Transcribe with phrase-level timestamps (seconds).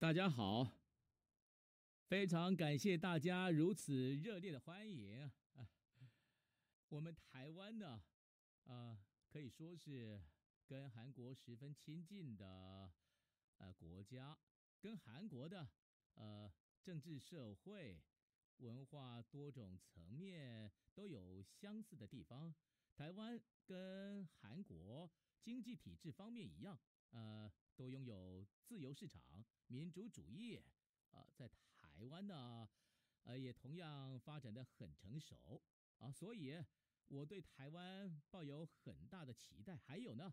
[0.00, 0.78] 大家好，
[2.06, 5.28] 非常感谢大家如此热烈的欢迎！
[6.88, 8.00] 我们台湾呢，
[8.62, 8.96] 呃，
[9.26, 10.22] 可以说是
[10.68, 12.92] 跟韩国十分亲近的
[13.56, 14.38] 呃国家，
[14.78, 15.68] 跟韩国的
[16.14, 16.48] 呃
[16.80, 18.00] 政治、社会、
[18.58, 22.54] 文化多种层面都有相似的地方。
[22.94, 23.36] 台湾
[23.66, 25.10] 跟韩国
[25.42, 26.78] 经济体制方面一样，
[27.10, 29.44] 呃，都拥有自由市场。
[29.68, 30.60] 民主主义，
[31.10, 32.68] 啊，在台湾呢，
[33.24, 35.62] 呃，也同样发展的很成熟
[35.98, 36.56] 啊，所以
[37.08, 39.76] 我对台湾抱有很大的期待。
[39.76, 40.32] 还有呢，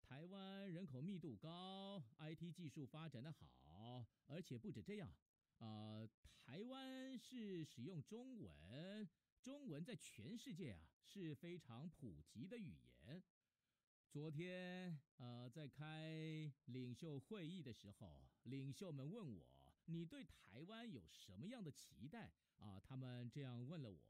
[0.00, 5.12] 台湾人口密度高，IT 技术发展的好，而且不止这样，
[5.58, 9.08] 啊，台湾是使用中文，
[9.42, 13.22] 中文在全世界啊是非常普及的语言。
[14.12, 19.46] 昨天，呃，在开领袖会议的时候，领袖们问我
[19.86, 24.00] ：“你对台湾有什么样的期待？”啊，他们这样问了我。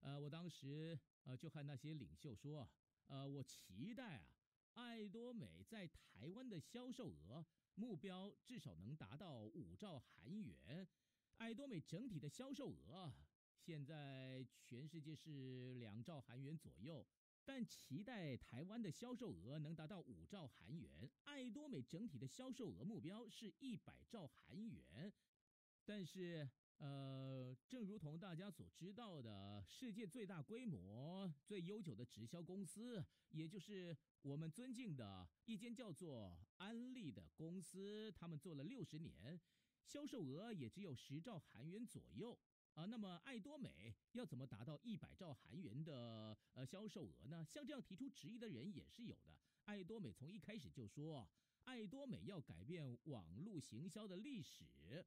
[0.00, 2.68] 呃，我当时呃就和那些领袖说
[3.06, 4.34] ：“呃，我期待啊，
[4.72, 10.88] 爱多美在台湾的销售额目标至少能达到五兆韩元。
[11.36, 13.14] 爱多美整体的销售额
[13.60, 17.06] 现在全世界是两兆韩元左右。”
[17.44, 25.12] 但期待台湾的销售额能达到五兆韩元，爱多美整体的销售额目标是一百兆韩元。
[25.84, 39.38] 但是，呃，正如同大家所知道的，世界最大规模、最悠久的直销公司，也就是我们尊敬的一间叫做安利的公司，他们做了六十年，
[39.84, 42.38] 销售额也只有十兆韩元左右。
[42.74, 47.44] 啊，那么爱多美要怎么达到一百兆韩元的呃销售额呢？
[47.48, 49.38] 像这样提出质疑的人也是有的。
[49.64, 51.28] 爱多美从一开始就说，
[51.62, 55.06] 爱多美要改变网络行销的历史。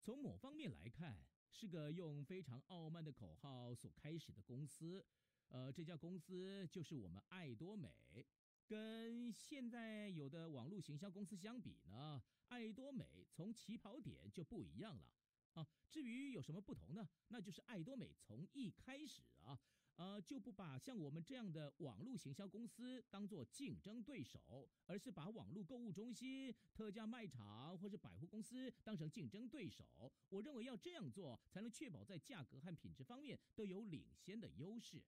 [0.00, 5.04] 从某方面来看，是个用非常傲慢的口号所开始的公司。
[5.48, 8.26] 呃，这家公司就是我们爱多美。
[8.66, 15.17] 跟现在有的网络行销公司相比呢，爱多美从起跑点就不一样了。
[15.58, 17.08] 啊，至于有什么不同呢？
[17.28, 19.58] 那就是爱多美从一开始啊，
[19.96, 30.12] 呃，就不把像我们这样的网络行销公司当做竞争对手，而是把网络购物中心、特价卖场或是百货公司当成竞争对手。
[30.28, 35.02] 我认为要这样做，才能确保在价格和品质方面都有领先的优势。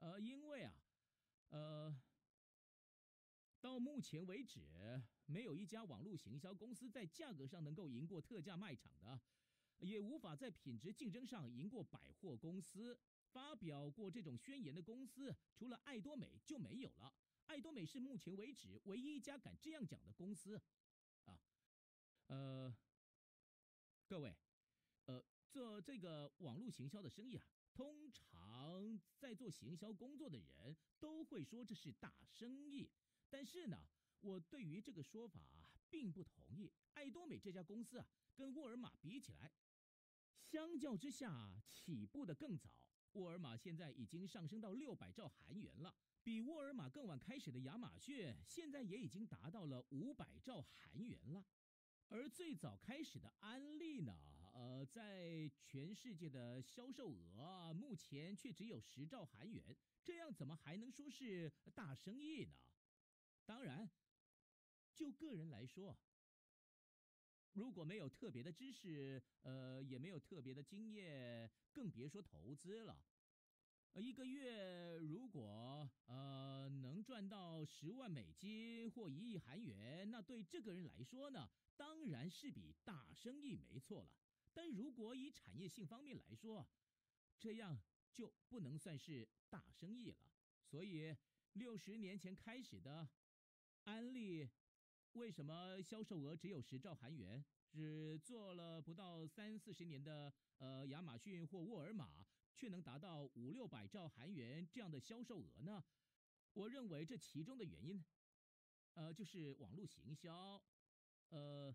[0.00, 0.74] 呃，因为啊，
[1.50, 1.96] 呃，
[3.60, 4.60] 到目前为止，
[5.26, 9.20] 没有一家网络行销公司在价格上能够赢过特价卖场的。
[9.80, 12.98] 也无法在品质竞争上赢过百货公司。
[13.30, 17.14] 发表过这种宣言的公司，除了爱多美就没有了。
[17.46, 20.58] 爱多美是目前为止唯一一家敢这样讲的公司。
[21.24, 21.38] 啊，
[22.28, 22.74] 呃，
[24.06, 24.34] 各位，
[25.04, 32.90] 呃，做这个网络行销的生意啊，通常在做行销工作的人都会说这是大生意。
[33.28, 33.90] 但是呢，
[34.20, 36.72] 我对于这个说法并不同意。
[36.94, 39.52] 爱多美这家公司啊，跟沃尔玛比起来，
[40.50, 42.70] 相较之下，起步的更早。
[43.12, 51.44] 沃尔玛现在已经上升到六百兆韩元了，比沃尔玛更晚开始的亚马逊，现在也已经达到了五百兆韩元了。
[52.08, 54.16] 而最早开始的安利呢，
[54.54, 62.56] 呃，在全世界的销售额目前却只有十兆韩元，这样怎么还能说是大生意呢？
[63.44, 63.90] 当然，
[64.94, 65.98] 就个人来说。
[67.58, 73.04] 如果没有特别的知识，呃，也没有特别的经验，更别说投资了。
[73.94, 84.10] 呃，一个月如果呃能赚到十万美金或一亿韩元，那对这个人来说呢，当然是笔大生意，没错了。
[84.54, 86.64] 但如果以产业性方面来说，
[87.40, 87.76] 这样
[88.12, 90.18] 就不能算是大生意了。
[90.62, 91.16] 所以
[91.54, 93.08] 六十年前开始的
[93.82, 94.48] 安利。
[95.14, 97.44] 为什么销售额只有十兆韩元？
[97.70, 102.24] 只做了不到三四十年的呃亚马逊或沃尔玛，
[102.54, 105.84] 却能达到五六百兆韩元这样的销售额呢？
[106.54, 108.04] 我认为这其中的原因，
[108.94, 110.62] 呃，就是网络行销，
[111.28, 111.74] 呃，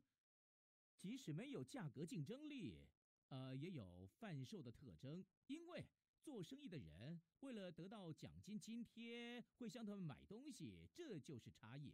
[0.97, 2.88] 即使没有价格竞争力，
[3.27, 5.24] 呃，也有贩售的特征。
[5.47, 5.86] 因为
[6.21, 11.94] 做生意的人为了得到奖金津贴，会向他们买东西，这就是差异。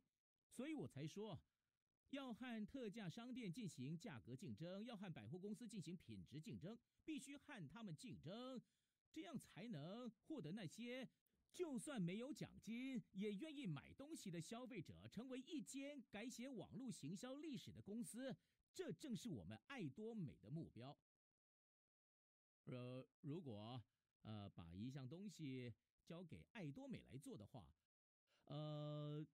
[0.59, 1.39] 所以我才说，
[2.09, 8.61] 要和特价商店进行价格竞争，要和百货公司进行品质竞争，必须和他们竞争，
[9.09, 11.07] 这样才能获得那些
[11.53, 18.35] 就算没有奖金也愿意买东西的消费者，成为一间改写网络行销历史的公司。
[18.73, 20.97] 这正是我们爱多美的目标。
[22.65, 23.81] 呃，如果
[24.23, 25.73] 呃把一项东西
[26.03, 27.73] 交给爱多美来做的话，
[28.43, 29.25] 呃，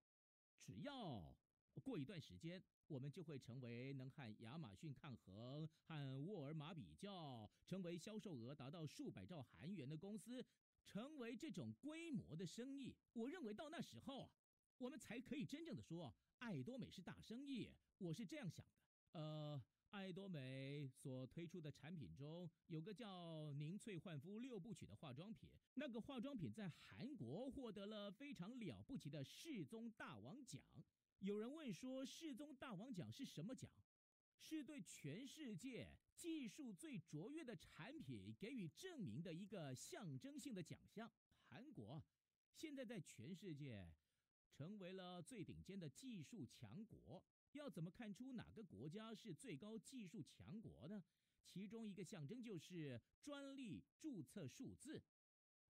[0.62, 1.36] 只要
[1.84, 10.46] 过一段时间，我们就会成为能和亚马逊抗衡、和沃尔玛比较，成为销售额达到数百兆韩元的公司，
[10.86, 12.96] 成为这种规模的生意。
[13.14, 14.32] 我认为到那时候，
[14.78, 17.72] 我们才可以真正的说爱多美是大生意。
[17.98, 19.20] 我是这样想的。
[19.20, 19.62] 呃，
[19.96, 30.62] 爱多美所推出的产品中有个叫凝萃焕肤六部曲的化妆品，那个化妆品在韩国获得了非常了不起的世宗大王奖。
[31.20, 33.72] 有人问说，世宗大王奖是什么奖？
[34.38, 41.10] 是对全世界技术最卓越的产品给予证明的一个象征性的奖项。
[41.48, 42.04] 韩国
[42.54, 43.90] 现在在全世界
[44.50, 47.24] 成为了最顶尖的技术强国。
[47.56, 51.04] 要怎么看出哪个国家是最高技术强国呢？
[51.44, 55.02] 其中一个象征就是专利注册数字。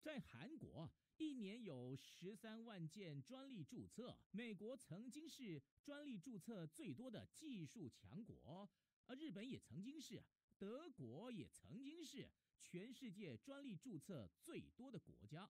[0.02, 4.18] 在韩国，一年有十三万件专利注册。
[4.32, 8.70] 美国曾经是专利注册最多的技术强国，
[9.06, 10.24] 而日本也曾经是，
[10.58, 12.30] 德国也曾经是
[12.62, 15.50] 全世界专利注册最多的国家。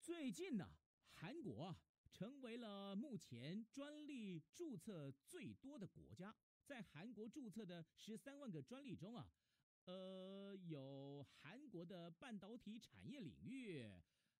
[0.00, 0.66] 最近呢，
[1.12, 1.76] 韩国
[2.12, 6.34] 成为了目前专利注册最多的国家。
[6.64, 9.30] 在韩国注册的十三万个专利中啊，
[9.84, 13.90] 呃，有韩国的半导体产业领域。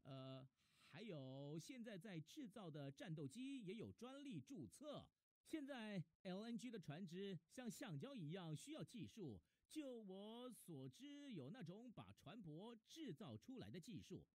[0.02, 0.46] 呃，
[0.90, 5.06] 还有现在在制造的战斗机也有专利注册。
[5.44, 9.40] 现在 LNG 的船只像橡胶一样需要技术，
[9.70, 14.26] 就我所知，有那种把船舶制造出来的技术。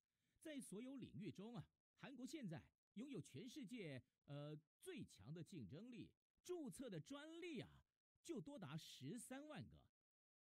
[0.40, 1.66] 在所有领域中啊，
[1.98, 2.64] 韩国现在
[2.94, 6.10] 拥有全世界呃最强的竞争力，
[6.44, 7.68] 注册的专利啊
[8.24, 9.80] 就多达十三万个。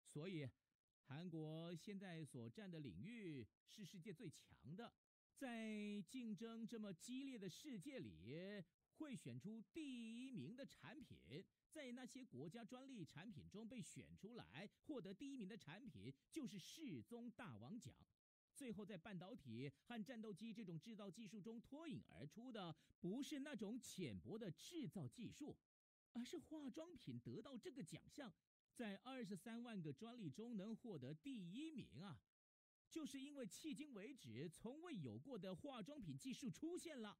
[0.05, 0.49] 所以，
[1.03, 4.93] 韩国现在所占的领域是世界最强的。
[5.35, 8.35] 在竞争这么激烈的世界里，
[8.95, 11.45] 会选出第一名的产品。
[11.71, 17.95] 在那些国家专利产品中被选出来获得第一名的产品，就是世宗大王奖。
[18.59, 25.55] 最后，在半导体和战斗机这种制造技术中脱颖而出的，不是那种浅薄的制造技术，
[26.11, 28.33] 而是化妆品得到这个奖项，
[28.73, 32.19] 在二十三万个专利中能获得第一名啊！
[32.89, 37.17] 就是因为迄今为止从未有过的化妆品技术出现了，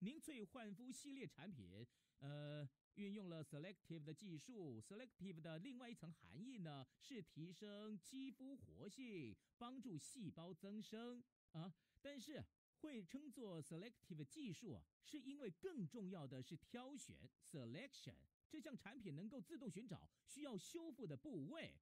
[0.00, 1.86] 凝萃焕肤系列产品，
[2.18, 4.80] 呃，运用了 selective 的技术。
[4.80, 11.22] selective 的另外一层含义呢，是提升肌肤活性，帮助细胞增生
[11.52, 11.74] 啊。
[12.00, 12.44] 但是
[12.80, 18.16] 会称作 selective 技术啊，是因为更重要的是挑选 selection。
[18.48, 21.74] 这项产品能够自动寻找需要修复的部位，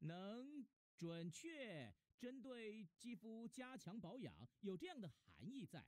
[0.00, 0.66] 能
[0.96, 1.94] 准确。
[2.16, 5.84] 针对肌肤加强保养，有这样的含义在。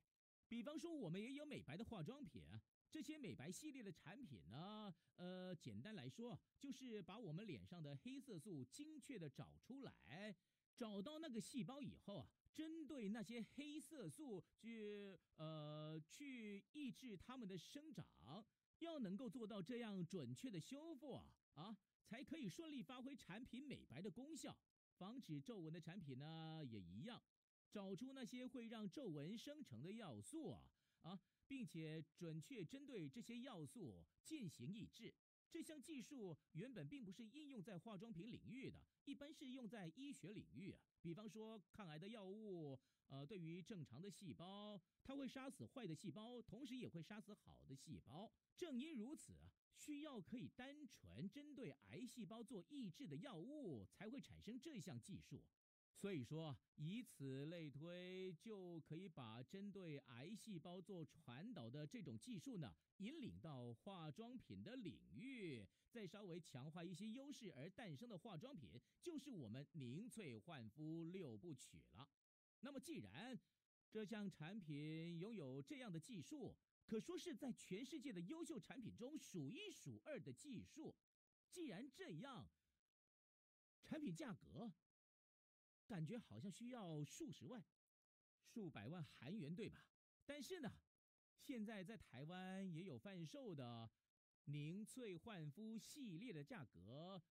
[0.48, 2.44] 比方说，我们也有美白的化妆品，
[2.90, 10.34] 这些美白系列的产品呢，呃，简单来说，就是把我们脸上的黑色素精确地找出来，
[10.74, 18.06] 找到那个细胞以后啊，针对那些黑色素去呃去抑制它们的生长，
[18.78, 21.24] 要能够做到这样准确的修复啊，
[21.54, 24.56] 啊，才可以顺利发挥产品美白的功效。
[24.96, 27.22] 防止皱纹的产品呢，也一样，
[27.70, 30.70] 找出那些会让皱纹生成的要素啊
[31.02, 35.14] 啊，并且准确针对这些要素进行抑制。
[35.48, 40.80] 这项技术原本并不是应用在化妆品领域的，一般是用在医学领域啊。
[41.00, 48.32] 比方说抗癌的药物，呃，对于正常的细胞，它会杀死坏的细胞，同时也会杀死好的细胞。
[48.56, 49.32] 正因如此。
[49.78, 55.44] 需要可以单纯针对癌细胞做抑制的药物，才会产生这项技术。
[55.98, 72.06] 所以说，以此类推，就可以把针对癌细胞做传导的这种技术呢，引领到化妆品的领域，再稍微强化一些优势而诞生的化妆品，就是我们凝萃焕肤六部曲了。
[72.60, 73.38] 那么，既然
[73.90, 80.94] 这项产品拥有这样的技术，可说是在全世界的优秀产品中数一数二的技术。
[81.50, 82.50] 既然这样，
[83.82, 84.70] 产品价格
[85.86, 87.64] 感觉好像需要数十万、
[88.44, 89.86] 数百万韩元，对吧？
[90.24, 90.78] 但是呢，
[91.38, 93.90] 现在在台湾也有贩售的
[94.44, 97.22] 凝萃焕肤系列的价格，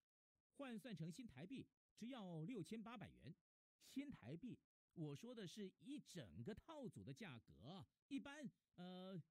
[0.56, 3.34] 换算成新台币只要六千八百元。
[3.86, 4.58] 新台币，
[4.94, 9.22] 我说的是一整个套组的价格，一般呃。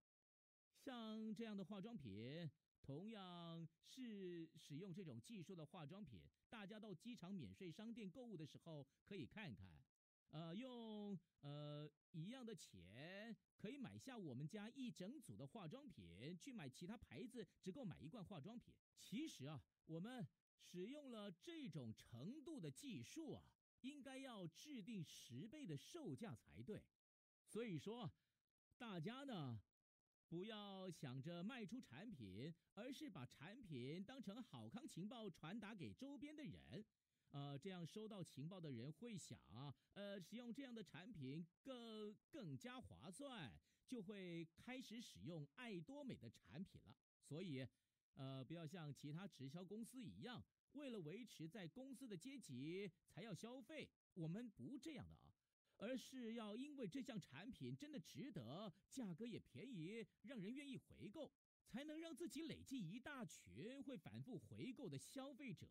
[0.77, 2.47] 像这样的化妆品
[2.81, 9.83] 同样是使用这种技术的化妆品，大家到机场免税商店购物的时候可以看看。
[10.29, 18.73] 呃，用呃一样的钱可以买下我们家一整组的化妆品，去买其他牌子只够买一罐化妆品。
[18.99, 23.43] 其实啊，我们使用了这种程度的技术啊，
[23.81, 26.83] 应该要制定十倍的售价才对。
[27.45, 28.11] 所以说，
[28.77, 29.61] 大家呢。
[30.27, 36.83] 不要想着卖出产品，而是把产品当成好康情报传达给周边的人，
[37.31, 39.39] 呃，这样收到情报的人会想，
[39.93, 43.53] 呃，使用这样的产品更更加划算，
[43.87, 46.95] 就会开始使用爱多美的产品了。
[47.21, 47.65] 所以，
[48.15, 55.24] 呃，不要像其他直销公司一样，为了维持在公司的阶级才要消费，我们不这样的啊。
[55.77, 61.31] 而是要因为这项产品真的值得，价格也便宜，让人愿意回购，
[61.67, 65.67] 才能让自己累积一大群会反复回购的消费者。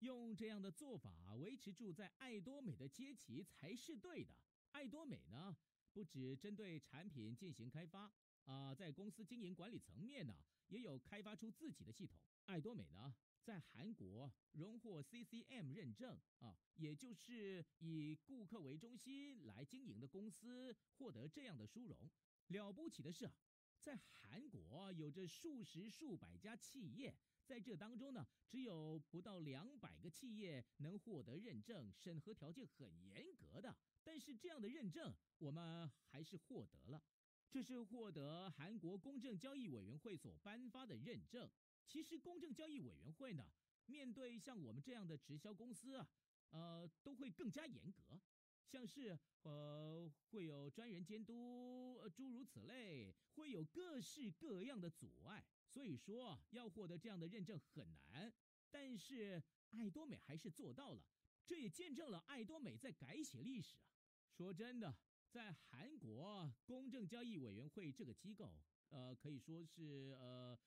[0.00, 4.32] 用这样的做法维持住在爱多美的阶级才是对的。
[4.70, 5.56] 爱多美呢，
[5.92, 8.12] 不只针对产品进行开发
[8.44, 10.36] 啊，在公司经营管理层面呢，
[10.68, 12.16] 也有开发出自己的系统。
[12.44, 13.12] 爱多美呢，
[13.48, 22.10] 在韩国荣获 CCM 认证啊，也就是以顾客为中心来经营的公司获得这样的殊荣。
[22.48, 23.32] 了不起的是啊，
[23.80, 33.74] 在韩国有着数十数百家企业，在这当中呢，只有不到两百个企业能获得认证，审核条件很严格的。
[34.04, 37.02] 但是这样的认证，我们还是获得了，
[37.48, 41.50] 这是获得韩国公正交易委员会所颁发的认证。
[41.88, 43.50] 其实，公正交易委员会呢，
[43.86, 46.06] 面对像我们这样的直销公司啊，
[46.50, 48.20] 呃，都会更加严格，
[48.66, 55.46] 像是呃，会有专人监督，呃，诸如此类，会有各式各样的阻碍。
[55.66, 58.34] 所以说，要获得这样的认证很难。
[58.70, 61.02] 但是，爱多美还是做到了，
[61.46, 63.88] 这也见证了爱多美在改写历史啊。
[64.28, 64.94] 说真的，
[65.30, 68.52] 在韩国公正交易委员会这个机构，
[68.90, 70.58] 呃，可以说是呃。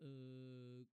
[0.00, 0.86] 呃，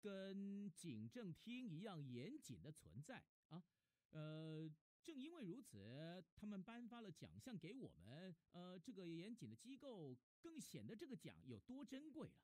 [0.00, 3.62] 跟警政厅一样严谨的存在啊，
[4.10, 4.68] 呃，
[5.04, 12.34] 正因为如此，他们颁发了奖项给我们，呃，这个严谨的机构更显得这个奖有多珍贵了。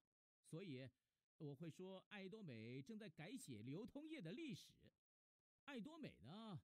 [0.44, 0.88] 所以
[1.38, 4.72] 我会说，爱多美正在改写流通业的历史。
[5.64, 6.60] 爱多美呢，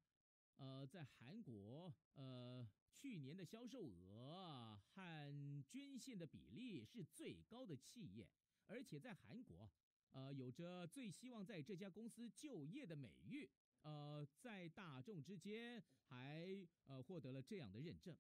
[0.57, 8.29] 呃，在韩国，呃，去年的销售额和捐献的比例是最高的企业。
[8.69, 9.69] 而且在韩国，
[10.11, 13.49] 呃，有着最希望在这家公司就业的美誉，
[13.83, 18.17] 呃，在大众之间还呃获得了这样的认证。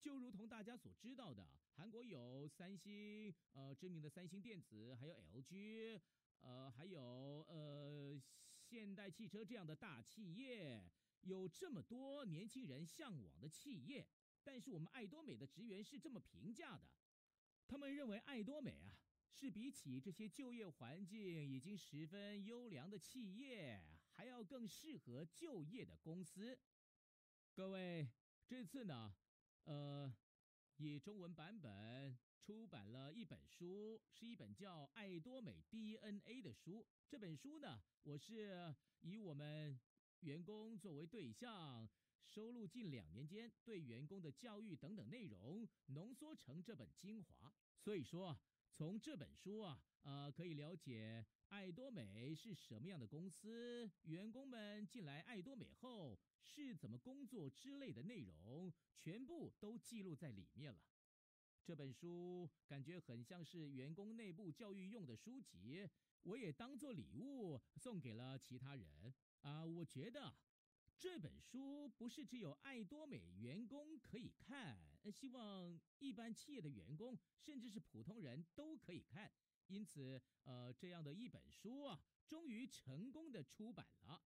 [0.00, 6.00] 就如同大家所知道的，韩国有三星，呃，知名的三星电子，还有 LG，
[6.40, 7.00] 呃，还有
[7.48, 8.20] 呃
[8.58, 10.90] 现代汽车这样的大企业，
[11.20, 14.08] 有这么多年轻人向往的企业。
[14.42, 16.88] 但是我们爱多美的职员是这么评价的，
[17.68, 18.98] 他们认为爱多美啊。
[19.34, 21.20] 是比起这些就业环境
[21.50, 26.58] 已经十分优良的企业，还要更适合就业的公司。
[27.54, 28.08] 各位，
[28.46, 29.14] 这次呢，
[29.64, 30.14] 呃，
[30.76, 36.86] 以中文版本出版了一本书，是一本叫《爱多美 DNA》的书。
[37.08, 39.80] 这本书呢，我是以我们
[40.20, 41.88] 员工作为对象，
[42.26, 47.52] 收录近两年间对员工的教育等等内容，浓缩成这本精华。
[47.80, 48.38] 所以说。
[48.74, 60.80] 从这本书啊，呃，可以了解爱多美是什么样的公司，员工们进来爱多美后是怎么工作之类的内容，全部都记录在里面了。
[61.62, 65.88] 这本书感觉很像是员工内部教育用的书籍，
[66.22, 69.64] 我也当做礼物送给了其他人啊。
[69.64, 70.34] 我觉得。
[70.98, 74.78] 这本书不是只有爱多美员工可以看，
[75.10, 79.32] 希望一般企业的员工，甚至是普通人都可以看。
[79.66, 84.22] 因此，呃，这样的一本书啊，终于成功的出版了。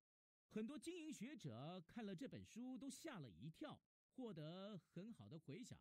[0.49, 3.80] 很多经营学者看了这本书都吓了一跳，
[4.14, 5.78] 获得很好的回响，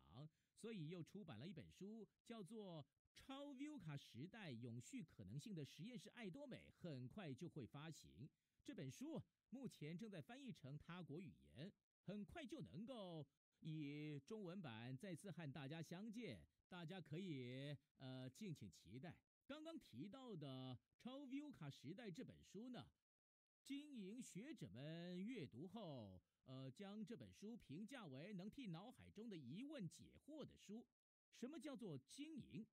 [0.54, 2.84] 所以又出版了一本书，叫做
[3.14, 8.28] 《超 VUCA 时代永续可能性的实验室爱多美》，很快就会发行。
[8.62, 9.22] 这本书。
[9.50, 13.24] 目前正在翻译成他国语言，很快就能够
[13.60, 19.16] 以中文版再次和大家相见，大家可以呃敬请期待。
[19.46, 22.86] 刚刚提到的《超 VUCA 时代》这本书呢，
[23.64, 30.86] 经营学者们阅读后，呃，将这本书评价为能替脑海中的疑问解惑的书。
[31.34, 32.66] 什么叫做经营？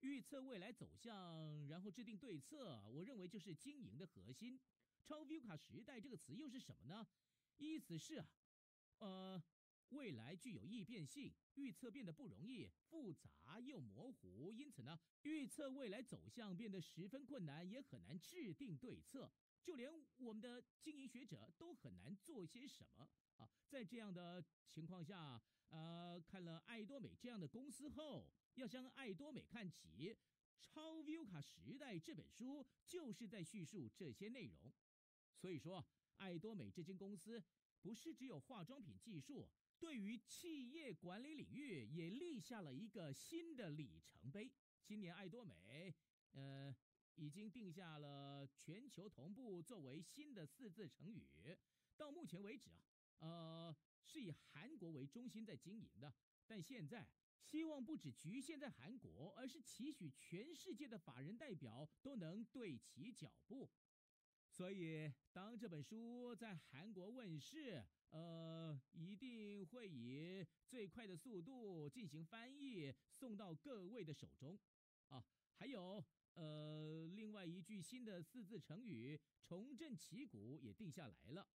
[0.00, 2.86] 预测未来走向，然后制定对策。
[2.90, 4.60] 我认为就是经营的核心。
[5.02, 7.06] 超 VUCA 时代这个词又是什么呢？
[7.56, 8.26] 意思是啊，
[8.98, 9.42] 呃，
[9.90, 19.32] 未来具有易变性，预测变得不容易，复杂又模糊，因此呢，预测未来走向变得十分困难，也很难制定对策。
[19.62, 23.48] 就连我们的经营学者都很难做些什么啊！
[23.68, 30.14] 在这样的情况下，呃，看了爱多美这样的公司后，要向爱多美看齐，
[30.60, 34.72] 《超 VUCA 时代》这本书就是在叙述这些内容。
[35.36, 35.84] 所以说，
[36.16, 37.42] 爱多美这间公司
[37.82, 44.50] 不是只有化妆品技术，对于企业管理领域也立下了一个新的里程碑。
[44.84, 45.94] 今年，爱多美，
[46.32, 46.74] 呃，
[47.14, 51.56] 已经定下了全球同步作为新的四字成语。
[51.96, 52.70] 到目前为止
[53.18, 56.14] 啊，呃，是以韩国为中心在经营的，
[56.46, 63.70] 但现在希望不只局限在韩国，而是期许全世界的法人代表都能对齐脚步。
[64.48, 74.58] 所以，当这本书在韩国问世，呃，一定会以最快的速度进行翻译，送到各位的手中。
[75.08, 81.46] 啊，还有，呃，另外一句新的四字成语“重振旗鼓”也定下来了。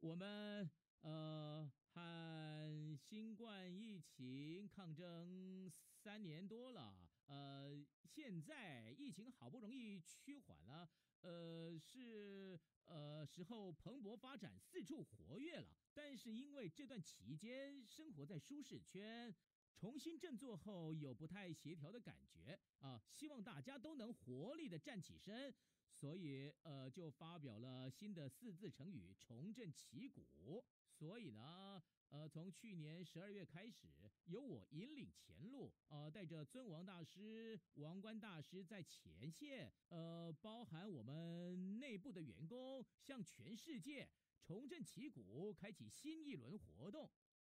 [0.00, 10.90] 我们，呃，和新冠疫情抗争三年多了，呃，现在疫情好不容易趋缓了。
[11.20, 15.77] 呃，是呃时候蓬勃发展，四处活跃了。
[15.94, 19.34] 但是因为这段期间生活在舒适圈，
[19.74, 25.54] 重新振作后有不太协调的感觉啊，希望大家都能活力的站起身，
[25.92, 30.64] 所以呃就发表了新的四字成语“重振旗鼓”。
[30.90, 31.82] 所以呢。
[32.10, 44.08] 呃，从去年十二月开始，由我引领前路，呃，带着尊王大师、王冠大师在前线，呃，包含我们内部的员工，向全世界
[44.48, 47.10] 重振旗鼓，开启新一轮活动。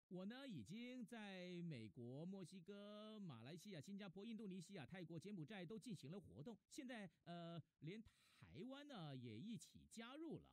[0.10, 8.04] 我呢，已经在美国、墨西哥、马来西亚、新加坡、印度尼西亚、泰国、柬埔寨都进行了活动，现在呃，连
[8.36, 10.44] 台湾呢也一起加入了。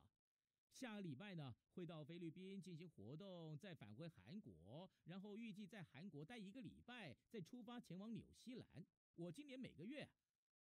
[0.71, 8.85] 下个礼拜呢，会到菲律宾进行活动，再返回韩国，然后预计在韩国待一个礼拜，再出发前往纽西兰。
[9.15, 10.09] 我今年每个月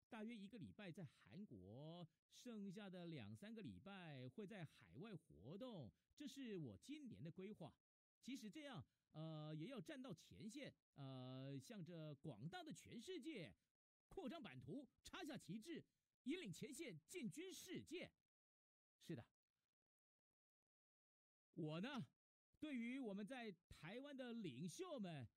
[0.09, 7.73] 大约一个礼拜在韩国，剩下的两三个礼拜会在海外活动，这是我今年的规划。
[8.21, 13.53] 即使这样，呃，也要站到前线，呃，向着广大的全世界
[14.07, 15.83] 扩张版图，插下旗帜，
[16.23, 18.11] 引领前线，进军世界。
[19.01, 19.25] 是的。
[21.55, 22.07] 我呢，
[22.59, 25.27] 对于我们在台湾的领袖们，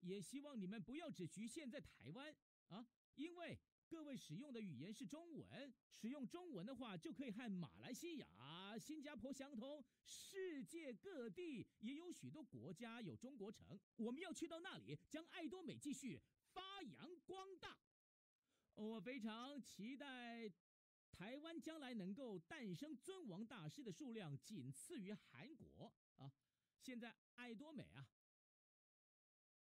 [0.00, 2.34] 也希望你们不要只局限在台湾
[2.68, 16.20] 啊，因为各位使用的语言是中文，使用中文的话就可以和马来西亚、新加坡相通，世界各地也有许多国家有中国城，我们要去到那里，将爱多美继续
[16.52, 17.76] 发扬光大。
[18.74, 20.50] 我非常期待。
[21.12, 26.32] 台湾将来能够诞生尊王大师的数量仅次于韩国啊！
[26.80, 28.04] 现在爱多美啊，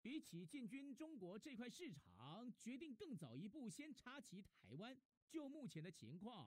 [0.04, 4.94] 比起进军中国这块市场，决定更早一步先插旗台湾。
[5.30, 6.46] 就目前的情况，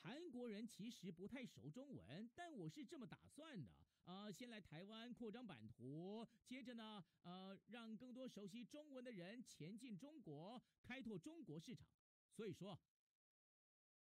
[0.00, 3.70] 韩国人其实不太熟中文，但我是这么打算的
[4.04, 11.86] 啊：先来台湾扩张版图，接着呢，呃，让更多熟悉中文的人前进中国，开拓中国市场。
[12.32, 12.80] 所以说。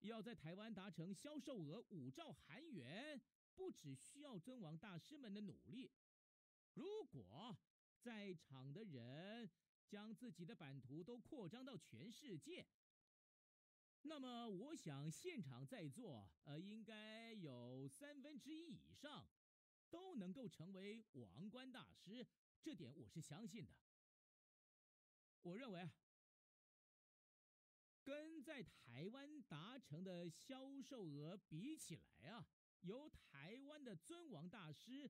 [0.02, 3.22] 要在台湾达成销售额五兆韩元，
[3.56, 5.90] 不只需要尊王大师们的努力。
[6.74, 7.58] 如果
[8.04, 9.50] 在场的人
[9.88, 12.68] 将自己的版图都扩张到全世界，
[14.02, 19.26] 那么我想现场在座，呃，应该有三分之一以上
[19.90, 22.28] 都能够成为王冠大师，
[22.62, 23.74] 这点我是相信的。
[25.44, 25.90] 我认为。
[28.06, 32.46] 跟在台湾达成的销售额比起来啊，
[32.82, 35.10] 由台湾的尊王大师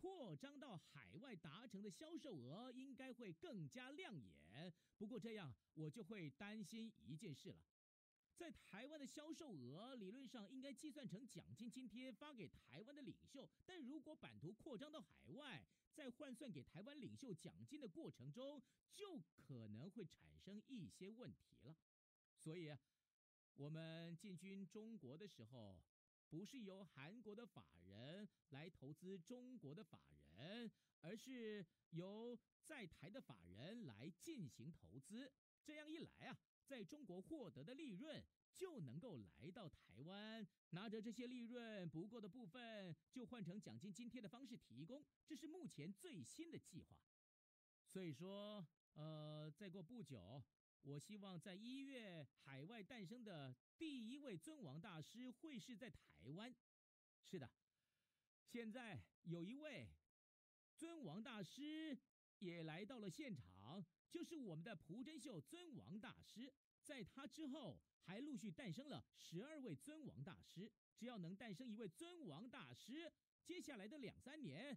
[0.00, 4.72] 扩张到海外达成的销售额应该会更加亮眼。
[4.96, 7.56] 不过这样我就会担心一件事了，
[8.34, 18.62] 在台湾的销售额理论上应该计算成奖金津贴发给台湾的领袖，但如果版图扩张到海外，在换算给台湾领袖奖金的过程中，
[18.94, 21.76] 就可能会产生一些问题了。
[22.38, 22.74] 所以，
[23.56, 25.78] 我们进军中国的时候，
[26.30, 30.00] 不是由韩国的法人来投资中国的法
[30.36, 35.32] 人，而是由在台的法人来进行投资。
[35.64, 45.04] 这样一来啊，在中国获得的利润就能够来到台湾，拿着这些利润不够的部分，就换成奖金津贴的方式提供。
[45.26, 46.96] 这是目前最新的计划。
[47.84, 50.44] 所以说，呃，再过不久，
[50.82, 56.54] 我希望在一月海外诞生的第一位尊王大师会是在台湾。
[57.24, 57.48] 是的，
[58.46, 59.88] 现在有一位
[60.76, 61.96] 尊王大师
[62.38, 66.52] 也来到了现场，就是我们的朴真秀尊王大师。
[66.82, 70.72] 在他之后，还陆续诞生了十二位尊王大师。
[70.96, 73.12] 只要能诞生一位尊王大师，
[73.44, 74.76] 接下来的两三年，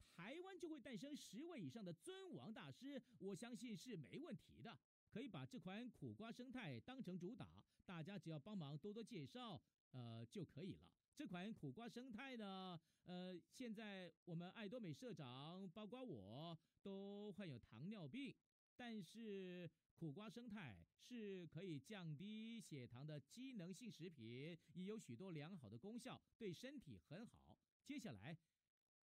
[0.00, 3.00] 台湾就会诞生十位以上的尊王大师。
[3.18, 4.78] 我相信是没问题的。
[5.12, 7.46] 可以把这款苦瓜生态当成主打，
[7.84, 10.88] 大家只要帮忙多多介绍，呃，就可以了。
[11.14, 18.34] 这款苦瓜生态呢，呃，现在我们爱多美社长，包括我都患有糖尿病，
[18.74, 27.58] 但是苦瓜生态是可以降低血糖的机能性食品，也有许多良好的功效，对身体很好。
[27.84, 28.34] 接下来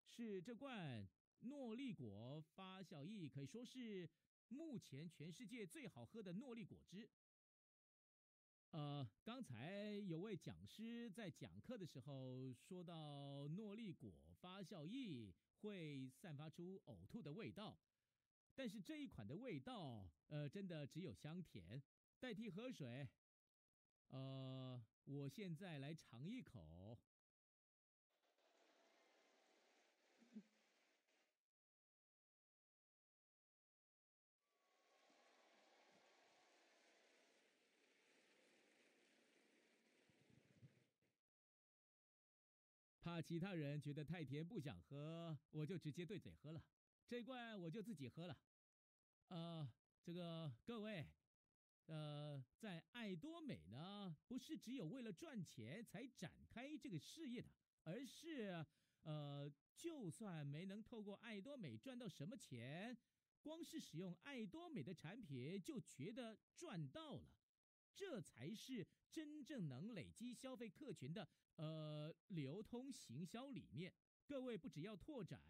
[0.06, 1.06] 是这罐
[1.40, 4.08] 诺丽果发酵液，可以说是。
[4.48, 7.08] 目前全世界最好喝的诺丽果汁。
[8.70, 17.78] 呃，刚才有位讲师在讲课的时候说到，诺丽果发酵液会散发出呕吐的味道，
[18.54, 21.82] 但是这一款的味道，呃，真的只有香甜，
[22.20, 23.08] 代替喝水。
[24.08, 26.98] 呃，我现在来尝一口。
[43.20, 46.62] 其他人觉得太甜不想喝，我就直接对嘴喝了。
[47.06, 48.36] 这罐我就自己喝了。
[49.28, 49.70] 呃，
[50.02, 51.06] 这个各位，
[51.86, 57.50] 呃，在爱多美呢，不是只有为了赚钱才展开这个事业的，
[57.84, 58.64] 而是
[59.02, 62.96] 呃，就算没能透过爱多美赚到什么钱，
[63.40, 67.30] 光是使用爱多美的产品就觉得赚到了，
[67.98, 71.28] 这才是真正能累积消费客群的。
[71.56, 73.92] 呃，流通行销理念，
[74.24, 75.42] 各位不只要拓展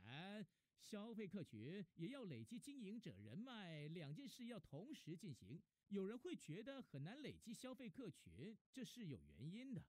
[0.80, 5.60] 消费客群，也要累积经营者人脉，两件事要同时进行。
[5.88, 9.84] 有人会觉得很难累积消费客群，这是有原因的。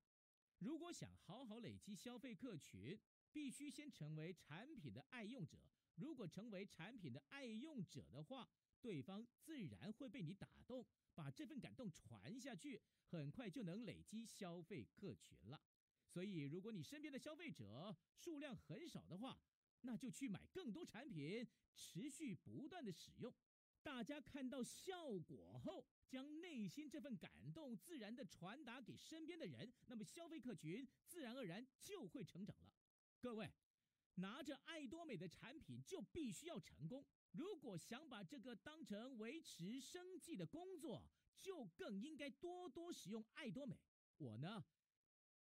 [0.57, 2.99] 如果想好好累积消费客群，
[3.31, 5.57] 必须先成为产品的爱用者。
[5.95, 8.49] 如果成为产品的爱用者的话，
[8.81, 10.85] 对方自然会被你打动，
[11.19, 15.61] 把这份感动传下去，很快就能累积消费客群了。
[16.07, 19.37] 所以，如果你身边的消费者数量很少的话，
[19.81, 23.35] 那就去买更多产品，持续不断的使用。
[23.83, 32.73] 大家看到效果后，将内心这份感动自然的传达给身边的人，那么消费客群自然而然就会成长了。
[33.19, 33.51] 各位，
[34.15, 37.05] 拿着爱多美的产品就必须要成功。
[37.31, 43.79] 如果想把这个当成维持生计的工作，就更应该多多使用爱多美。
[44.17, 44.65] 我呢，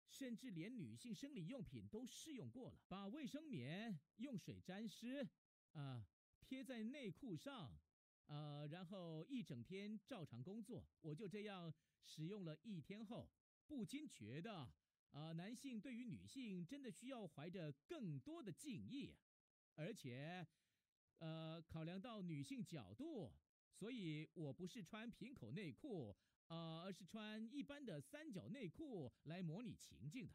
[0.10, 5.28] 甚至连女性生理用品都试用过了，把卫生棉用水沾湿，
[5.72, 6.06] 啊、
[6.42, 7.80] 贴在内裤上，
[8.26, 10.88] 呃，然后一整天照常工作。
[11.02, 11.74] 我就这样
[12.04, 13.30] 使用了一天后，
[13.66, 14.72] 不禁觉得，
[15.12, 19.16] 啊、男性对于女性真的需要怀着更多的敬意，
[19.76, 20.48] 而且，
[21.20, 23.32] 呃，考量到女性角度，
[23.74, 26.16] 所以我不是穿平口内裤。
[26.50, 30.34] 呃，而是穿一般的三角内裤来模拟情境的。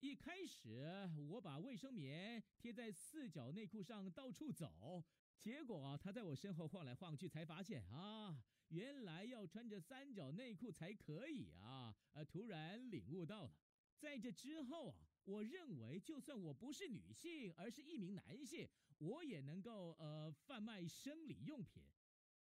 [0.00, 5.04] 一开始我把卫生棉贴在四角内裤上到处走，
[5.38, 11.94] 结果他在我身后晃来晃去，才发现啊，原来要穿着三角内裤才可以啊！
[12.12, 13.52] 呃，突然领悟到了。
[13.98, 21.82] 在这之后啊，我认为就算我不是女性，而是一名男性，我也能够呃贩卖生理用品。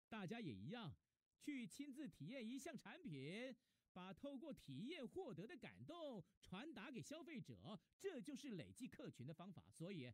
[0.08, 0.94] 大家也一样。
[1.42, 3.56] 去亲自体验一项产品，
[3.94, 9.64] 把透过体验获得的感动传达给消费者，这就是累积客群的方法。
[9.70, 10.12] 所以，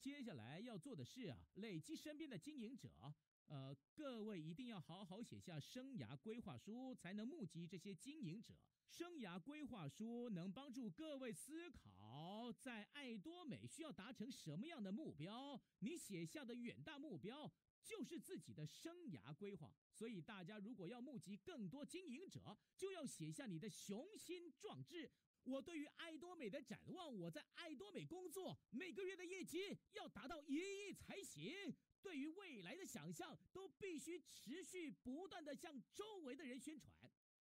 [0.00, 3.14] 接下来要做的是啊，累积身边的经营者。
[3.46, 8.56] 呃，各位一定要好好写下生涯规划书，才能募集这些经营者。
[8.88, 15.60] 生涯规划书能帮助各位思考，在爱多美需要达成什么样的目标。
[15.80, 17.52] 你写下的远大目标。
[17.86, 25.08] 就是自己的生涯规划，所以大家如果要募集更多经营者，就要写下你的雄心壮志。
[25.44, 31.72] 我对于爱多美的展望，我在爱多美工作，每个月的业绩要达到一亿才行。
[32.02, 36.92] 对于未来的想象，都必须持续不断地向周围的人宣传。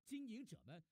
[0.04, 0.84] 经营者们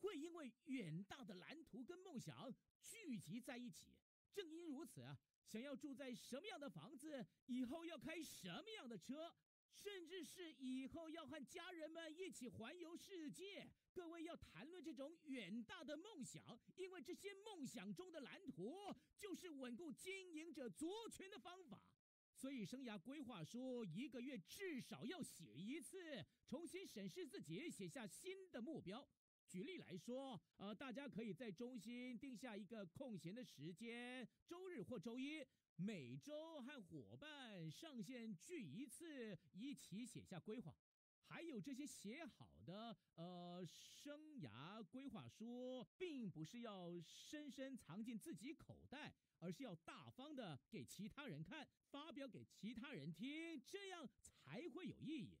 [0.00, 3.94] 会因为远大的蓝图跟梦想聚集在一起。
[4.32, 9.34] 正因如此啊，想要住在什么样的房子，以后要开什么样的车，
[9.72, 13.68] 甚至是以后要和家人们一起环游世界。
[13.92, 21.82] 各位要谈论这种远大的梦想，因为这些梦想中的蓝图就是稳固经营者族群的方法。
[22.36, 29.04] 所以，生涯规划书一个月至少要写一次，重新审视自己，写下新的目标。
[29.48, 35.42] 举例来说，呃，大家可以在中心定下一个空闲的时间，周日或周一，
[35.76, 40.76] 每周和伙伴上线聚一次，一起写下规划。
[41.30, 55.38] 还有这些写好的呃生涯规划书，并不是要深深藏进自己口袋，而是要大方的给其他人看，发表给其他人听，这样才会有意义。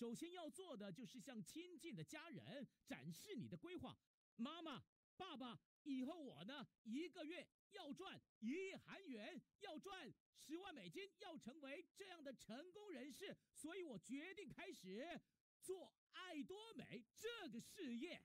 [0.00, 3.98] 首先要做的就是向亲近的家人展示你的规划。
[4.36, 4.82] 妈妈、
[5.14, 10.10] 爸爸，以后我呢，一个月要赚一亿韩元，要赚。
[10.38, 15.20] 十万美金，要成为这样的成功人士，所以我决定开始
[15.60, 18.22] 做爱多美这个事业。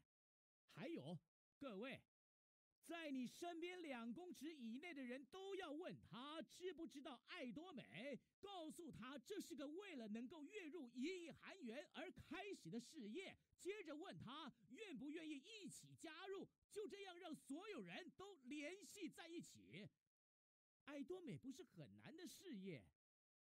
[0.71, 1.19] 还有，
[1.57, 2.01] 各位，
[2.87, 13.35] 在你身边两公尺以内的人都要问他知不知道爱多美，告诉他这是个为了能够月入一亿韩元而开始的事业。
[13.59, 19.89] 接着问他愿不愿意一起加入，就这样让所有人都联系在一起。
[20.83, 22.85] 爱多美不是很难的事业，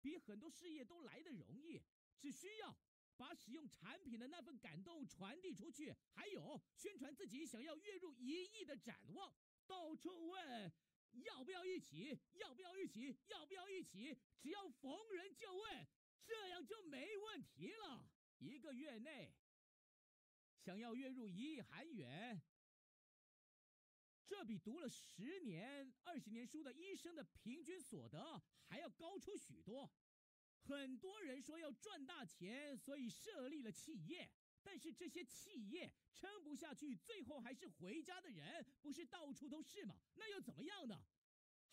[0.01, 1.81] 比很多事业都来得容易，
[2.17, 2.73] 只需要
[3.15, 9.33] 把使用产品的那份感动传递出去，还有宣传自己想要月入一亿的展望，
[9.67, 10.71] 到处问
[11.23, 15.87] 要不要一起，要不要一起，要不要一起，只要逢人就问，
[16.25, 18.09] 这样就没问题了。
[18.39, 19.33] 一个月内
[20.57, 22.41] 想要月入一亿韩元。
[24.25, 29.91] 这比读了十年、二十年书的医生的平均所得还要高出许多。
[30.65, 34.29] 很多人说要赚大钱，所以设立了企业，
[34.63, 39.95] 但是这些企业撑不下去，最后还是回家的人不是到处都是吗？
[40.15, 41.03] 那又怎么样呢？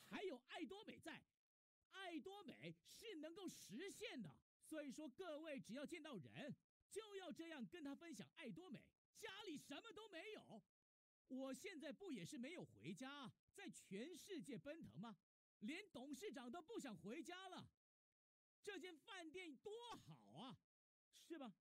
[0.09, 1.23] 还有爱多美在，
[1.91, 4.37] 爱多美是能够实现的。
[4.65, 6.55] 所以说，各位只要见到人，
[6.91, 8.85] 就要这样跟他分享爱多美。
[9.17, 10.63] 家里什么都没有。
[11.29, 15.17] 我现在不也是没有回家，在全世界奔腾吗？
[15.61, 17.71] 连董事长都不想回家了。
[18.63, 20.59] 这间饭店多好啊，
[21.27, 21.53] 是吧？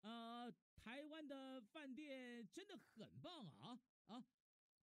[0.00, 4.24] 呃，台湾的饭店真的很棒啊啊！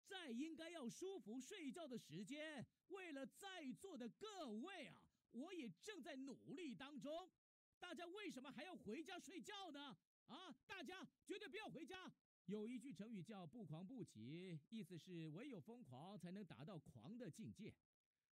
[0.06, 5.00] 在应该要舒服睡觉的时间，为了在座的各位啊，
[5.32, 7.30] 我也正在努力当中。
[7.78, 9.96] 大家为什么还要回家睡觉呢？
[10.26, 12.10] 啊，大家绝对不要回家。
[12.46, 17.72] 有一句成语叫“不狂不起”，意思是唯有疯狂才能达到狂的境界。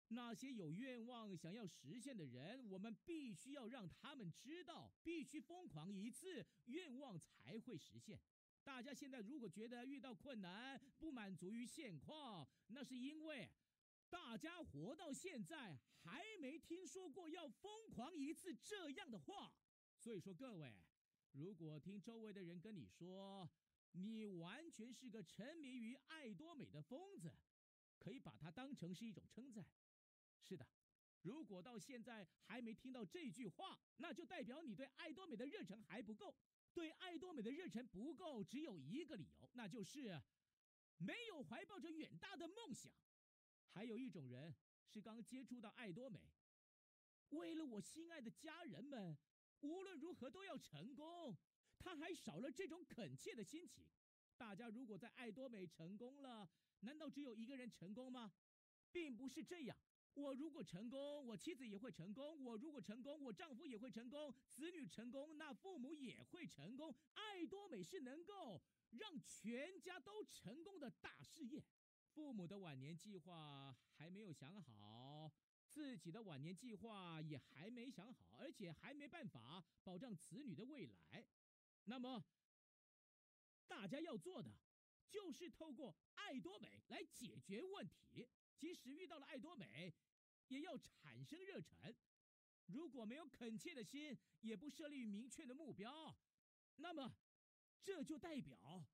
[0.10, 8.20] 那些有愿望想要实现的人，我们必须要让他们知道，必须疯狂一次，愿望才会实现。
[8.64, 13.50] 大家现在如果觉得遇到困难，不满足于现况，那是因为
[14.10, 19.54] 大家活到现在还没听说过要疯狂一次这样的话。
[19.98, 20.86] 所以说，各位，
[21.32, 23.50] 如果听周围的人跟你说，
[23.92, 27.34] 你完全是个沉迷于爱多美的疯子，
[27.98, 29.66] 可以把它当成是一种称赞。
[30.48, 30.66] 是的，
[31.24, 36.34] 如果到现在还没听到这句话，那就代表你对爱多美的热忱还不够。
[36.74, 40.22] 对爱多美的热忱不够，只有一个理由，那就是
[40.98, 42.94] 没有怀抱着远大的梦想。
[43.74, 44.56] 还有一种人
[44.88, 46.22] 是刚接触到爱多美，
[47.32, 49.18] 为了我心爱的家人们，
[49.60, 51.36] 无论如何都要成功。
[51.78, 53.86] 他还少了这种恳切的心情。
[54.38, 58.32] 大家如果在爱多美成功了，难道只有一个人成功吗？
[58.92, 59.78] 并不是这样。
[60.18, 66.94] 我如果成功，我妻子也会成功；我如果成功，我丈夫也会成功；子女成功，那父母也会成功。
[67.14, 71.64] 爱多美是能够让全家都成功的大事业。
[72.14, 75.32] 父母的晚年计划还没有想好，
[75.70, 81.28] 自己的晚年计划也还没想好，而且还没办法保障子女的未来。
[81.84, 82.26] 那么，
[83.68, 84.52] 大家要做的
[85.08, 88.28] 就是透过爱多美来解决问题。
[88.58, 89.94] 即使遇到了爱多美，
[90.48, 91.96] 也要产生热忱。
[92.66, 96.18] 如果没有恳切的心，也不设立明确的目标，
[96.76, 97.16] 那么
[97.82, 98.86] 这就代表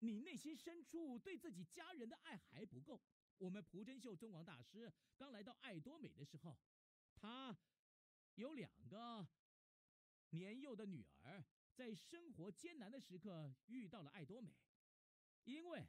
[0.00, 3.02] 你内心深处对自己家人的爱还不够。
[3.38, 6.58] 我们朴真秀中王大师刚来到爱多美的时候，
[7.14, 7.56] 他
[8.34, 9.28] 有两个
[10.30, 11.44] 年幼的女儿，
[11.74, 14.56] 在生活艰难的时刻遇到了爱多美，
[15.44, 15.86] 因为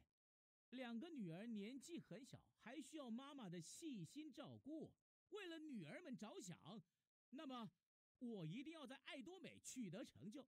[0.70, 4.92] 两个女儿年纪很小，还需要妈妈的细心照顾。
[5.30, 6.82] 为了女儿们着想，
[7.30, 7.70] 那么
[8.18, 10.46] 我一定要在爱多美取得成就。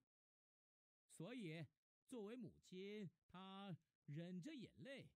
[1.09, 1.65] 所以，
[2.07, 5.09] 作为母亲，她忍着眼泪，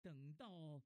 [0.00, 0.80] 等到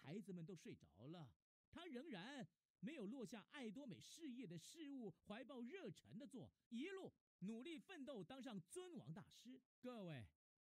[0.00, 1.32] 孩子们都睡着了，
[1.70, 2.46] 她仍然
[2.80, 9.60] 没有落下爱多美事业的事物，怀抱热忱的做，一路努力奋斗，当上尊王大师。
[9.80, 10.24] 各位，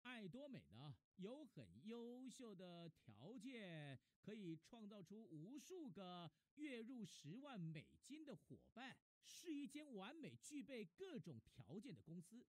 [0.06, 12.46] 爱多美呢，有很优秀的条件，可以创造出无数个月入十万美金的伙伴，是一间完美具备各种条件的公司。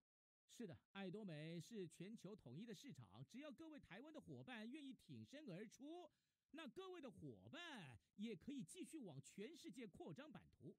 [0.48, 6.12] 是的，爱多美是全球统一的市场，只要各位台湾的伙伴愿意挺身而出，
[6.52, 10.76] 那各位的伙伴也可以继续往全世界扩张版图。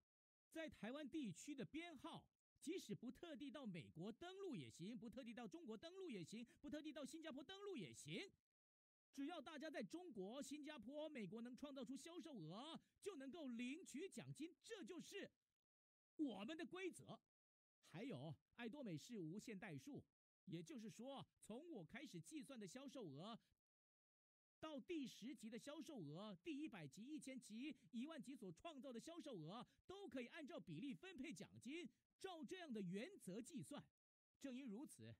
[0.52, 2.24] 在台湾地区的编号，
[2.60, 8.30] 即使不特地到美国登陆也行，不特地到中国登陆也行，不特地到新加坡登陆也行，
[9.12, 15.30] 只要大家在中国、新加坡、美国能创造出销售额，就能够领取奖金，这就是
[16.16, 17.18] 我们的规则。
[17.90, 20.04] 还有，爱多美是无限代数，
[20.44, 23.38] 也就是说，从我开始计算的销售额，
[24.60, 33.84] 到第十级的销售额，第一百级、一千级、一万级所创造的销售额，都可以按照比例分配奖金，照这样的原则计算。
[34.40, 35.14] 正因如此，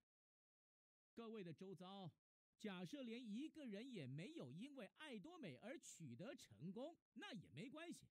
[1.13, 2.11] 各位的周遭，
[2.59, 8.09] 假设连一个人也没有因为爱多美而取得成功，那也没关系。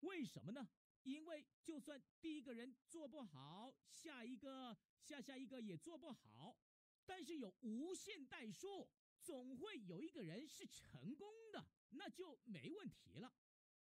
[0.00, 0.68] 为什么呢？
[1.02, 6.56] 因为就算第一个人做不好，下一个、下下一个也做不好，
[7.04, 8.88] 但是有无限代数，
[9.24, 13.32] 总会有一个人是成功的，那就没问题了。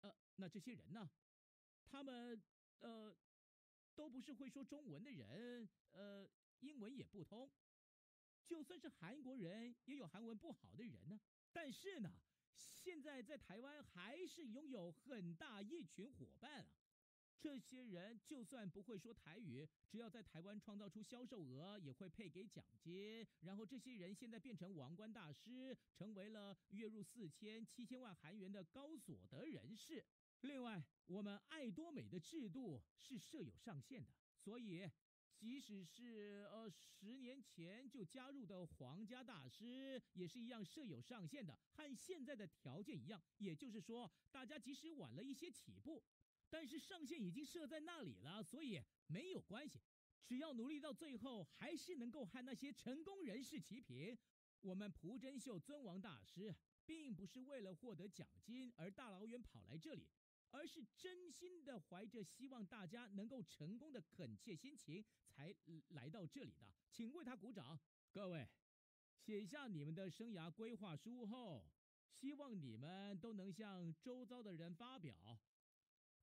[0.01, 1.11] 呃，那这些人呢？
[1.85, 2.43] 他们
[2.79, 3.15] 呃，
[3.95, 6.29] 都不是会说中文的人，呃，
[6.61, 7.51] 英文也不通。
[8.47, 11.21] 就算是韩国人，也有韩文不好的人呢。
[11.53, 12.11] 但是呢，
[12.57, 16.78] 现在在台湾还是拥有很大一群伙伴啊。
[17.41, 23.27] 这些人就算不会说台语，只要在台湾创造出销售额，也会配给奖金。
[23.41, 30.05] 然后这些人现在变成王冠大师，成为了月入四千、七千万韩元的高所得人士。
[30.41, 34.89] 另外，我们爱多美的制度是设有上限的，所以
[35.37, 43.23] 即使是呃十年前就加入的皇家大师，也是一样设有上限的，和现在的条件一样。
[43.39, 46.05] 也就是说，大家即使晚了一些起步。
[46.51, 49.81] 但是上限已经设在那里了，所以没有关系，
[50.27, 54.17] 只要努力到最后，还是能够和那些成功人士齐平。
[54.61, 60.09] 我们朴珍秀尊王大师并不是为了获得奖金而大老远跑来这里，
[60.51, 65.55] 而是真心的怀着希望大家能够成功的恳切心情才
[65.91, 67.79] 来到这里的，请为他鼓掌。
[68.11, 68.49] 各位，
[69.21, 71.65] 写下你们的生涯规划书后，
[72.11, 75.39] 希望你们都能向周遭的人发表。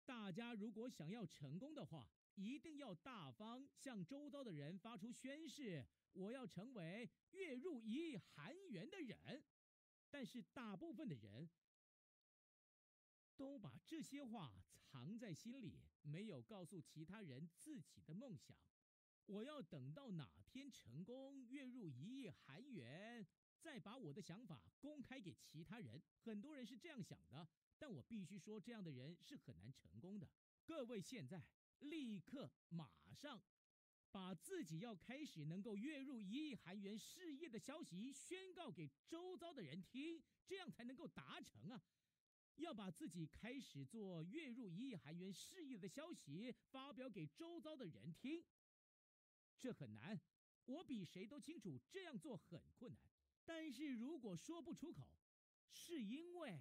[0.05, 9.43] 大家如果想要成功的话，一定要大方向周遭的人发出宣誓：我要成为月入一亿韩元的人。
[10.09, 11.49] 但是大部分的人
[13.35, 18.55] 都把这些话藏在心里，没有告诉其他人自己的梦想。
[19.25, 23.25] 我要等到哪天成功，月入一亿韩元，
[23.59, 26.01] 再把我的想法公开给其他人。
[26.19, 27.47] 很多人是这样想的。
[27.77, 30.29] 但我必须说，这样的人是很难成功的。
[30.63, 31.45] 各位，现在
[31.79, 33.43] 立刻马上
[34.11, 41.83] 把自己要开始能够月入一亿韩元事业的消息宣告给周遭的人听，这样才能够达成啊！
[42.55, 48.43] 要把自己开始做月入一亿韩元事业的消息发表给周遭的人听，
[49.59, 50.21] 这很难。
[50.63, 53.01] 我比谁都清楚这样做很困难。
[53.43, 55.05] 但是如果说不出口，
[55.69, 56.57] 是因为……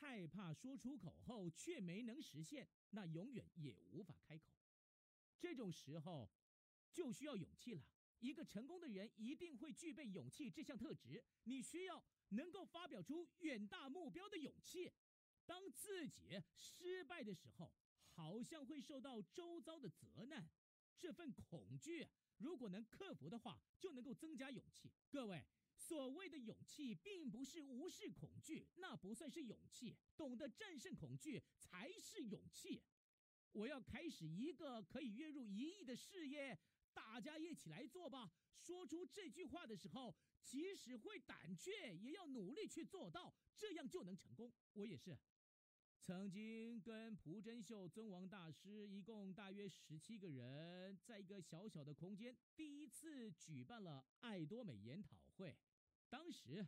[0.00, 4.52] 害怕说出口后却没能实现，那永远也无法开口。
[5.38, 6.30] 这种时候
[6.92, 7.82] 就需要勇气了。
[8.20, 11.24] 一个成功的人一定会具备勇气这项特质。
[11.44, 14.92] 你需要能够发表出远大目标的勇气。
[15.46, 17.72] 当自己失败的时候，
[18.10, 20.48] 好像会受到周遭的责难，
[20.96, 22.06] 这份恐惧
[22.38, 24.92] 如果能克服的话，就能够增加勇气。
[25.10, 25.44] 各位。
[25.78, 29.96] 所谓的勇气，并不是无视恐惧，那不算是勇气。
[30.16, 32.82] 懂得战胜恐惧才是勇气。
[33.52, 36.58] 我要开始一个可以月入一亿的事业，
[36.92, 38.30] 大家一起来做吧。
[38.58, 44.52] 说出这句话的时候，即使会胆怯，也要努力去做到，这样就能成功。
[44.74, 45.16] 我也是。
[46.00, 55.56] 曾经跟朴珍秀尊王大师一共大约十七个人，在一个小小的空间，第一次举办了爱多美研讨会。
[56.08, 56.66] 当时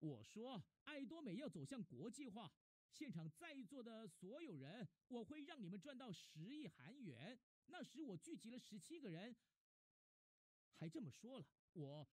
[0.00, 2.52] 我说，爱多美要走向国际化，
[2.90, 7.38] 现场在座的所有人，我会让你们赚到十亿韩元。
[7.66, 9.34] 那时我聚集了十七个人，
[10.76, 12.08] 还这么说了，我。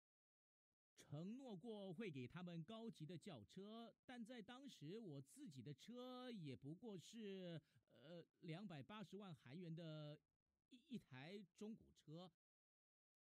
[1.03, 7.61] 承诺过会给他们高级的轿车，但在当时我自己的车也不过是
[8.01, 10.21] 呃两百八十万韩元的
[10.69, 12.31] 一一台中古车。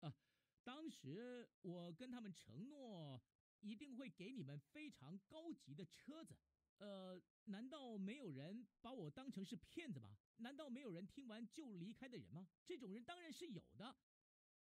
[0.01, 0.15] 啊，
[0.63, 3.21] 当时我跟他们承诺
[3.65, 6.37] 一定会给你们非常高级的车子。
[6.79, 10.17] 呃，难道没有人把我当成是骗子吗？
[10.37, 12.47] 难道没有人听完就离开的人吗？
[12.65, 13.97] 这种人当然是有的，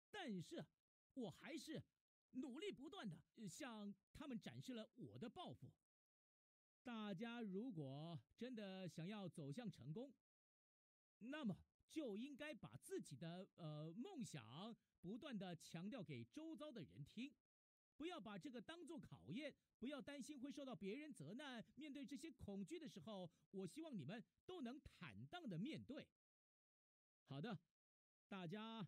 [0.10, 0.66] 但是
[1.14, 1.84] 我还是。
[2.38, 3.18] 努力不断的
[3.48, 5.72] 向他们展示了我的抱负。
[6.84, 10.14] 大家如果真的想要走向成功，
[11.20, 11.58] 那么
[11.90, 17.34] 就应该把自己的呃梦想不断的强调给周遭的人听，
[17.98, 21.64] 不要把这个当做考验，不要担心会受到别人责难。
[21.76, 26.06] 面对这些恐惧的时候，我希望你们都能坦荡的面对。
[27.28, 27.58] 好的，
[28.28, 28.88] 大家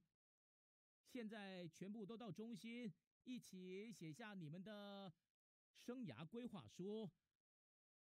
[1.05, 2.93] 现在全部都到中心。
[3.23, 5.11] 一起写下你们的
[5.73, 7.11] 生涯规划书，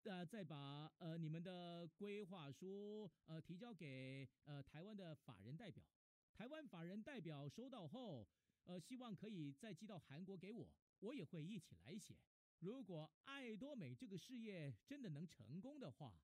[0.02, 5.86] 呃，再把呃你们的规划书呃提交给呃台湾的法人代表。
[6.34, 8.28] 台湾法人代表收到后，
[8.64, 12.18] 呃，希望可以再寄到韩国给我，我也会一起来写。
[12.60, 16.20] 如果爱多美这个事业真的能成功的话，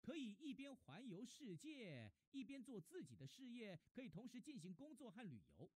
[0.00, 5.70] 可以一边环游世界，一边做自己的事业，可以同时进行工作和旅游。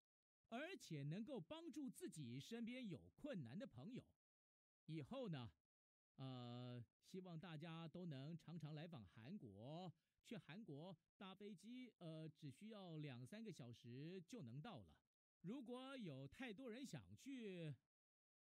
[0.50, 4.04] 而且能够帮助自己身边有困难的朋友，
[4.86, 5.50] 以后呢，
[6.18, 9.94] 呃，希望大家都能常常来访韩国。
[10.24, 14.96] 去韩国搭飞机，呃，只需要两三个小时就能到了。
[15.42, 17.74] 如果有太多人想去，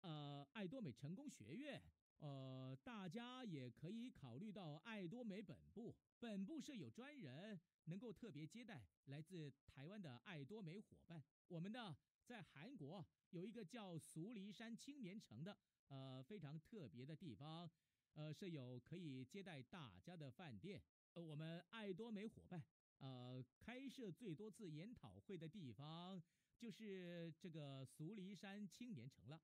[0.00, 1.82] 呃，爱多美成功学院，
[2.18, 5.94] 呃，大家也可以考虑到爱多美本部。
[6.18, 11.22] 本部设有专人，能够特别接待来自台湾的爱多美伙伴。
[11.48, 15.56] 我们呢，在韩国有一个叫俗梨山青年城的，
[15.88, 17.70] 呃，非常特别的地方，
[18.14, 20.82] 呃，设有可以接待大家的饭店。
[21.14, 22.64] 呃，我们爱多美伙伴，
[22.98, 26.22] 呃，开设最多次研讨会的地方，
[26.56, 29.40] 就是这个俗梨山青年城了。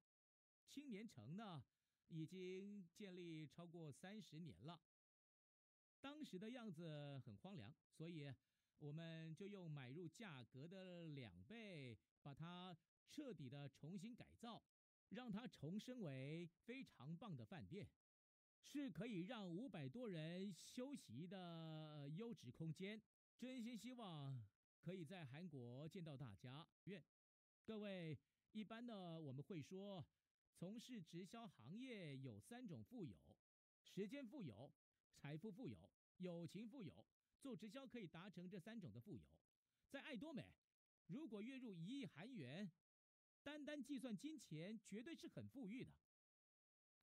[0.72, 1.62] 青年城呢，
[2.08, 4.80] 已经建立超过三十年了。
[6.00, 8.32] 当时的样子很荒凉，所以。
[8.78, 14.60] 我们就用买入价格的两倍，把它彻底的重新改造，
[15.10, 17.88] 让它重生为非常棒的饭店，
[18.60, 23.00] 是可以让五百多人休息的优质空间。
[23.38, 24.44] 真心希望
[24.80, 26.66] 可以在韩国见到大家。
[26.86, 27.04] 愿
[27.64, 28.18] 各位，
[28.50, 30.04] 一般呢，我们会说，
[30.54, 33.16] 从事直销行业有三种富有：
[33.82, 34.72] 时间富有、
[35.14, 37.04] 财富富有、友情富有。
[37.40, 39.26] 做直销可以达成这三种的富有，
[39.90, 40.54] 在爱多美，
[41.08, 42.70] 如果月入一亿韩元，
[43.42, 45.92] 单单计算金钱，绝对是很富裕的。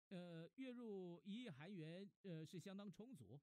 [0.07, 3.41] 呃，月入一亿韩元，呃，是相当充足。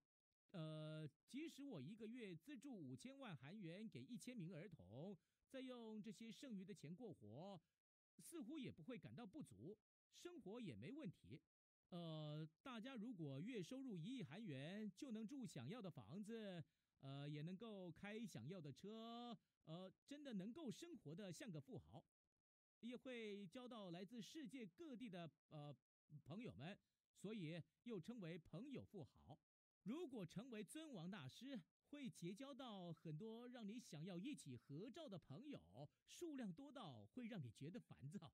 [0.52, 5.14] 呃，即使我一个月资助五千万韩元给一千名儿童，
[5.50, 7.60] 再用这些剩余的钱过活，
[8.18, 9.76] 似乎也不会感到不足，
[10.16, 11.40] 生活也没问题。
[11.90, 16.64] 呃，大家如果月收入一亿韩元，就能住想要的房子。
[17.00, 19.36] 呃，也能够开想要的车，
[19.66, 22.02] 呃，真的能够生活的像个富豪，
[22.80, 25.76] 也会交到来自世界各地的呃
[26.24, 26.76] 朋友们，
[27.14, 29.38] 所以又称为朋友富豪。
[29.82, 31.60] 如果成为尊王大师，
[31.90, 35.60] 会结交到很多让你想要一起合照的朋友，
[36.06, 38.32] 数量多到会让你觉得烦躁。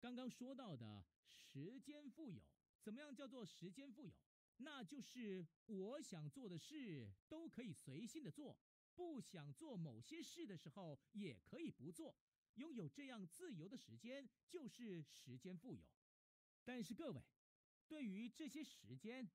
[0.00, 2.40] 刚刚说到的时间富有，
[2.80, 4.14] 怎么样叫做时间富有？
[4.58, 8.56] 那就是我想做的事都可以随心的做，
[8.94, 12.16] 不想做某些事的时候也可以不做，
[12.54, 15.84] 拥有这样自由的时间就是时间富有。
[16.64, 17.22] 但是各位，
[17.88, 19.28] 对于这些时间，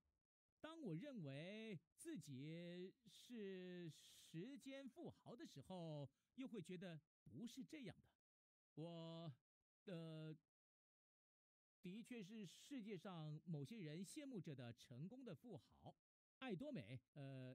[0.62, 8.82] 当我认为自己是时间富豪的时候，又会觉得不是这样的。
[8.82, 9.34] 我
[9.84, 10.38] 的。
[11.84, 15.94] 的确是世界上某些人羡慕着的成功的富豪，
[16.40, 17.54] 爱多美，呃，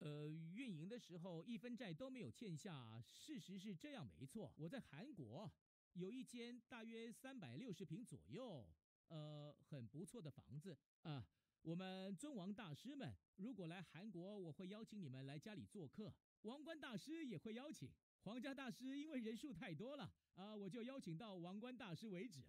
[0.00, 4.52] 呃，运营的时候一分债都没有欠下，事实是这样没错。
[4.58, 5.50] 我在韩国
[5.94, 8.68] 有一间大约三百六十平左右，
[9.08, 11.26] 呃，很不错的房子啊，
[11.62, 16.14] 我们尊王大师们如果来韩国，我会邀请你们来家里做客。
[16.42, 17.90] 王冠大师也会邀请。
[18.24, 22.44] 皇家大师因为人数太多了，啊、我就邀请到王冠大师为止。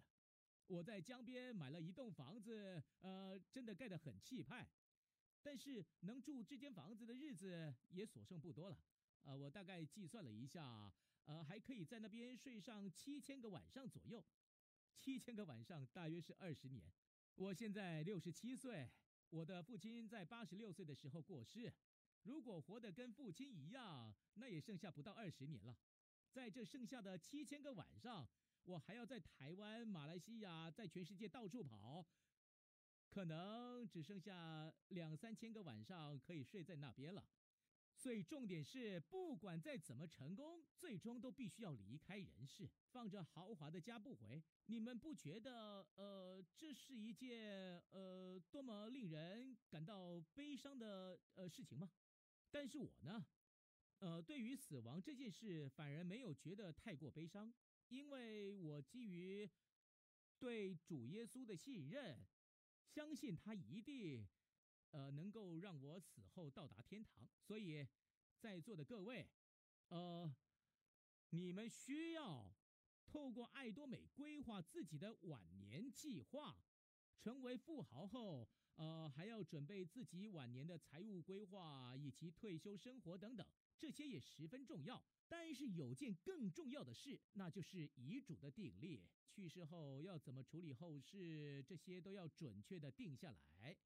[0.66, 4.68] 我在江边买了一栋房子，呃，真的盖得很气派。
[5.42, 8.78] 但是能住这间房子的日子也所剩不多了。
[9.22, 10.92] 呃，我大概计算了一下，
[11.24, 14.24] 呃，还可以在那边睡上七千个晚上左右。
[14.96, 16.92] 七千个晚上大约是二十年。
[17.36, 18.90] 我现在六十七岁，
[19.30, 21.72] 我的父亲在八十六岁的时候过世。
[22.22, 25.76] 如果活得跟父亲一样，那也剩下不到二十年了。
[26.32, 28.28] 在这剩下的七千个晚上，
[28.66, 32.04] 我还要在台湾、马来西亚，在全世界到处跑，
[33.08, 37.24] 可能只剩下两三千个晚上可以睡在那边了。
[37.96, 44.42] 所以重点是，不管再怎么成功，最终都必须要离开人世，放着豪华的家不回。
[44.66, 51.88] 你们不觉得，呃，这是一件呃多么令人感到悲伤的呃事情吗？
[52.50, 53.24] 但是我呢，
[54.00, 57.54] 呃，对于死亡这件事，反而没有觉得太过悲伤，
[57.88, 59.50] 因为我基于
[60.38, 62.26] 对主耶稣的信任，
[62.86, 64.26] 相信他一定。
[64.92, 67.86] 呃，能够让我死后到达天堂，所以
[68.38, 69.28] 在座的各位，
[69.88, 70.34] 呃，
[71.30, 72.54] 你们需要
[73.04, 76.56] 透过爱多美规划自己的晚年计划，
[77.18, 85.04] 成为富豪后，呃，还要准备自己晚年的财务规划以及退休生活等等，这些也十分重要。
[85.28, 93.76] 但是有件更重要的事，那就是遗嘱的订立，去世后要怎么处理后事，这些都要准确的定下来。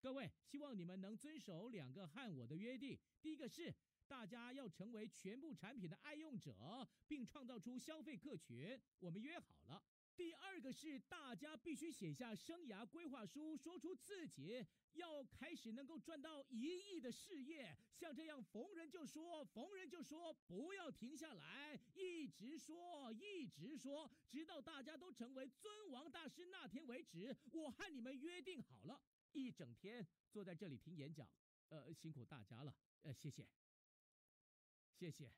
[0.00, 2.98] 各位，希望你们能遵守两个和我的约定。
[3.20, 3.74] 第一个是，
[4.06, 9.82] 大家要成为全部产品的爱用者，并创造出消费客群，我们约好了。
[10.18, 27.36] 第二个是，大家必须写下生涯规划书，说出自己要开始能够赚到一亿的事业，像这样逢人就说，逢人就说，不要停下来，一直说，一直说，直到大家都成为尊王大师那天为止。
[27.52, 29.00] 我和你们约定好了。
[29.30, 31.30] 一整天坐在这里听演讲，
[31.68, 33.46] 呃，辛苦大家了，呃，谢谢，
[34.90, 35.32] 谢谢。